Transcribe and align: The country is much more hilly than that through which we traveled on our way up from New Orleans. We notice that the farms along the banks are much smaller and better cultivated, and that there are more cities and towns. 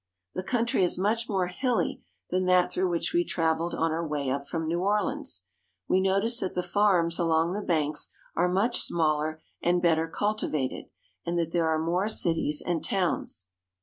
The 0.33 0.41
country 0.41 0.83
is 0.83 0.97
much 0.97 1.29
more 1.29 1.45
hilly 1.45 2.01
than 2.31 2.45
that 2.47 2.71
through 2.71 2.89
which 2.89 3.13
we 3.13 3.23
traveled 3.23 3.75
on 3.75 3.91
our 3.91 4.01
way 4.03 4.31
up 4.31 4.47
from 4.47 4.67
New 4.67 4.79
Orleans. 4.79 5.45
We 5.87 5.99
notice 6.01 6.39
that 6.39 6.55
the 6.55 6.63
farms 6.63 7.19
along 7.19 7.53
the 7.53 7.61
banks 7.61 8.09
are 8.35 8.49
much 8.49 8.81
smaller 8.81 9.43
and 9.61 9.79
better 9.79 10.07
cultivated, 10.07 10.85
and 11.23 11.37
that 11.37 11.51
there 11.51 11.69
are 11.69 11.77
more 11.77 12.07
cities 12.07 12.63
and 12.65 12.83
towns. 12.83 13.45